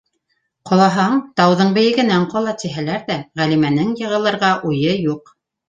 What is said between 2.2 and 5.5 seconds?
ҡола, тиһәләр ҙә, Ғәлимәнең йығылырға уйы юҡ.